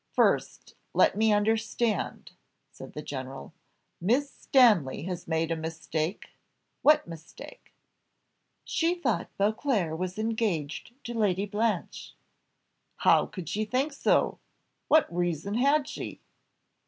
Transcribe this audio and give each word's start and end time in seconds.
"First 0.13 0.73
let 0.95 1.15
me 1.15 1.31
understand," 1.31 2.31
said 2.71 2.93
the 2.93 3.03
general. 3.03 3.53
"Miss 4.01 4.31
Stanley 4.31 5.03
has 5.03 5.27
made 5.27 5.51
a 5.51 5.55
mistake 5.55 6.29
what 6.81 7.07
mistake?" 7.07 7.71
"She 8.63 8.95
thought 8.95 9.29
Beauclerc 9.37 9.99
was 9.99 10.17
engaged 10.17 10.91
to 11.03 11.13
Lady 11.13 11.45
Blanche." 11.45 12.15
"How 12.95 13.27
could 13.27 13.47
she 13.47 13.63
think 13.63 13.93
so? 13.93 14.39
What 14.87 15.05
reason 15.15 15.53
had 15.53 15.87
she?" 15.87 16.19